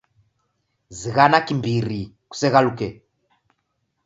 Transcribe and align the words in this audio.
Zighana 0.99 1.39
kiimbiri, 1.45 1.99
kuseghaluke 2.29 2.87